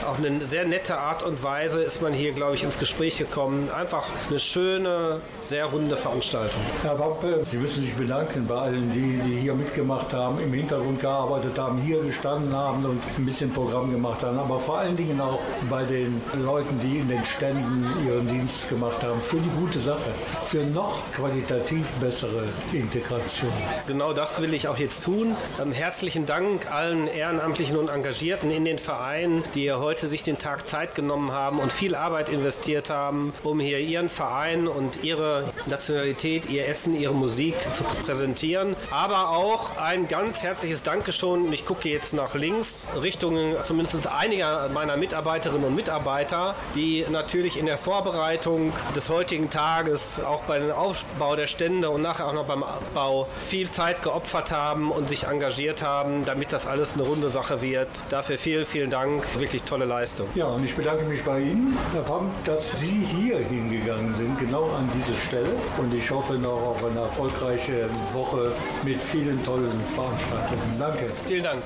[0.05, 3.69] auf eine sehr nette Art und Weise ist man hier, glaube ich, ins Gespräch gekommen.
[3.71, 6.61] Einfach eine schöne, sehr runde Veranstaltung.
[6.83, 11.01] Herr Wampe, Sie müssen sich bedanken bei allen, die, die hier mitgemacht haben, im Hintergrund
[11.01, 15.19] gearbeitet haben, hier gestanden haben und ein bisschen Programm gemacht haben, aber vor allen Dingen
[15.19, 19.79] auch bei den Leuten, die in den Ständen ihren Dienst gemacht haben, für die gute
[19.79, 20.11] Sache,
[20.45, 23.51] für noch qualitativ bessere Integration.
[23.88, 25.36] Genau das will ich auch jetzt tun.
[25.59, 30.67] Ähm, herzlichen Dank allen Ehrenamtlichen und Engagierten in den Vereinen, die heute sich den Tag
[30.67, 36.49] Zeit genommen haben und viel Arbeit investiert haben, um hier ihren Verein und ihre Nationalität,
[36.49, 38.76] ihr Essen, ihre Musik zu präsentieren.
[38.91, 41.53] Aber auch ein ganz herzliches Dankeschön.
[41.53, 47.65] Ich gucke jetzt nach links, Richtung zumindest einiger meiner Mitarbeiterinnen und Mitarbeiter, die natürlich in
[47.65, 52.45] der Vorbereitung des heutigen Tages, auch bei dem Aufbau der Stände und nachher auch noch
[52.45, 57.30] beim Abbau viel Zeit geopfert haben und sich engagiert haben, damit das alles eine runde
[57.30, 57.89] Sache wird.
[58.10, 59.39] Dafür vielen, vielen Dank.
[59.39, 60.28] Wirklich tolle Leistung.
[60.36, 64.66] Ja, und ich bedanke mich bei Ihnen, Herr Pamm, dass Sie hier hingegangen sind, genau
[64.66, 65.49] an diese Stelle.
[65.78, 68.53] Und ich hoffe noch auf eine erfolgreiche Woche
[68.84, 70.76] mit vielen tollen Veranstaltungen.
[70.80, 71.12] Danke.
[71.28, 71.64] Vielen Dank.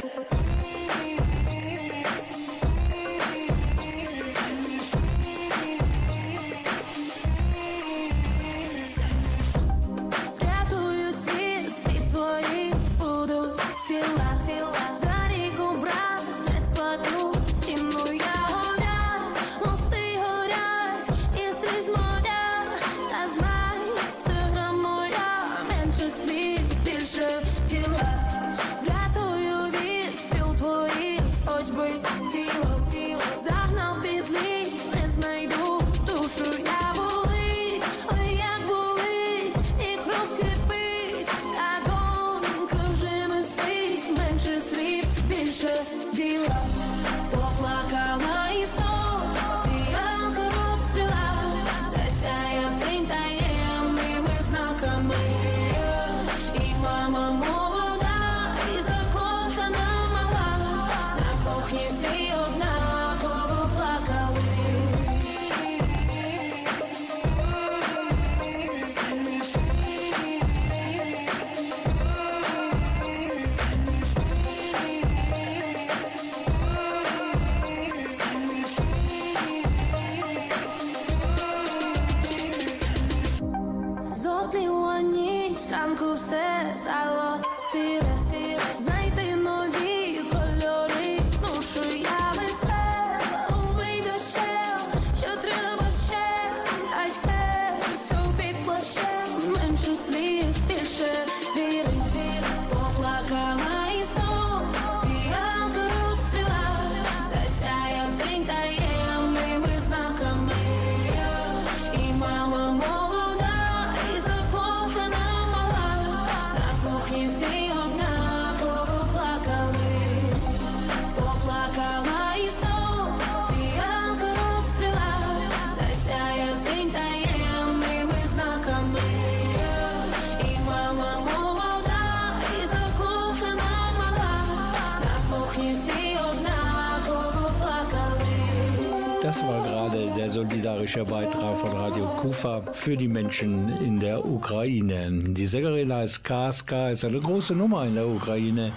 [139.22, 145.12] Das war gerade der solidarische Beitrag von Radio Kufa für die Menschen in der Ukraine.
[145.12, 148.72] Die Sängerin heißt Kaska, ist eine große Nummer in der Ukraine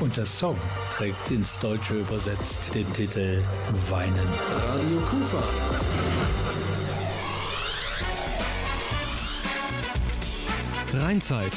[0.00, 0.56] und der Song
[0.96, 3.40] trägt ins Deutsche übersetzt den Titel
[3.88, 4.28] Weinen.
[4.50, 5.42] Radio Kufa.
[10.92, 11.52] Rheinzeit.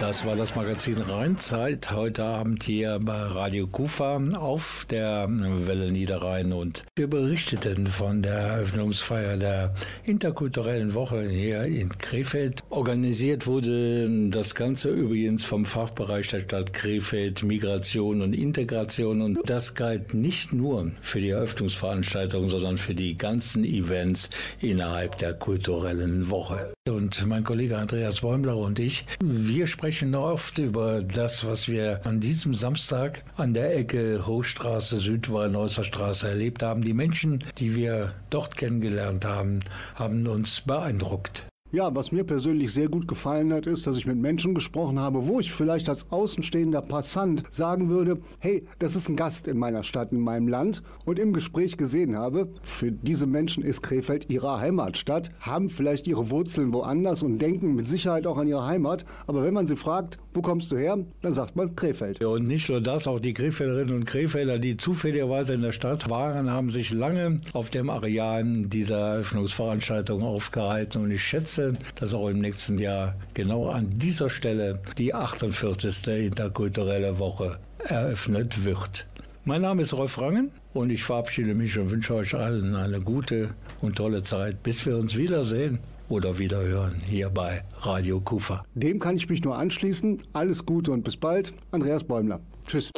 [0.00, 6.52] Das war das Magazin Rheinzeit heute Abend hier bei Radio Kufa auf der Welle Niederrhein
[6.52, 9.74] und wir berichteten von der Eröffnungsfeier der
[10.04, 12.62] interkulturellen Woche hier in Krefeld.
[12.70, 19.74] Organisiert wurde das Ganze übrigens vom Fachbereich der Stadt Krefeld Migration und Integration und das
[19.74, 24.30] galt nicht nur für die Eröffnungsveranstaltung, sondern für die ganzen Events
[24.60, 26.72] innerhalb der kulturellen Woche.
[26.88, 32.20] Und mein Kollege Andreas Bäumler und ich, wir sprechen oft über das, was wir an
[32.20, 36.82] diesem Samstag an der Ecke Hochstraße, Südwall, Neusser Straße erlebt haben.
[36.82, 39.60] Die Menschen, die wir dort kennengelernt haben,
[39.94, 41.44] haben uns beeindruckt.
[41.70, 45.26] Ja, was mir persönlich sehr gut gefallen hat, ist, dass ich mit Menschen gesprochen habe,
[45.26, 49.82] wo ich vielleicht als außenstehender Passant sagen würde, hey, das ist ein Gast in meiner
[49.82, 54.58] Stadt, in meinem Land und im Gespräch gesehen habe, für diese Menschen ist Krefeld ihre
[54.58, 59.42] Heimatstadt, haben vielleicht ihre Wurzeln woanders und denken mit Sicherheit auch an ihre Heimat, aber
[59.42, 62.18] wenn man sie fragt, wo kommst du her, dann sagt man Krefeld.
[62.20, 66.08] Ja, und nicht nur das, auch die Krefelderinnen und Krefelder, die zufälligerweise in der Stadt
[66.08, 71.57] waren, haben sich lange auf dem Areal dieser Eröffnungsveranstaltung aufgehalten und ich schätze,
[71.94, 76.06] dass auch im nächsten Jahr genau an dieser Stelle die 48.
[76.26, 79.06] interkulturelle Woche eröffnet wird.
[79.44, 83.50] Mein Name ist Rolf Rangen und ich verabschiede mich und wünsche euch allen eine gute
[83.80, 85.78] und tolle Zeit, bis wir uns wiedersehen
[86.08, 88.64] oder wiederhören hier bei Radio Kufa.
[88.74, 90.22] Dem kann ich mich nur anschließen.
[90.32, 91.52] Alles Gute und bis bald.
[91.70, 92.40] Andreas Bäumler.
[92.66, 92.90] Tschüss.